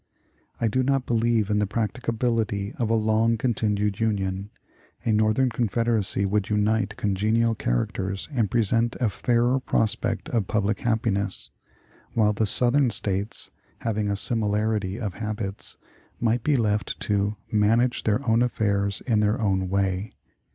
"I 0.59 0.67
do 0.67 0.81
not 0.81 1.05
believe 1.05 1.51
in 1.51 1.59
the 1.59 1.67
practicability 1.67 2.73
of 2.79 2.89
a 2.89 2.95
long 2.95 3.37
continued 3.37 3.99
Union. 3.99 4.49
A 5.05 5.11
Northern 5.11 5.51
Confederacy 5.51 6.25
would 6.25 6.49
unite 6.49 6.97
congenial 6.97 7.53
characters 7.53 8.27
and 8.31 8.49
present 8.49 8.95
a 8.99 9.09
fairer 9.09 9.59
prospect 9.59 10.27
of 10.29 10.47
public 10.47 10.79
happiness; 10.79 11.51
while 12.15 12.33
the 12.33 12.47
Southern 12.47 12.89
States, 12.89 13.51
having 13.81 14.09
a 14.09 14.15
similarity 14.15 14.99
of 14.99 15.13
habits, 15.13 15.77
might 16.19 16.43
be 16.43 16.55
left 16.55 16.99
to 17.01 17.35
'manage 17.51 18.01
their 18.03 18.27
own 18.27 18.41
affairs 18.41 19.03
in 19.05 19.19
their 19.19 19.39
own 19.39 19.69
way.' 19.69 20.15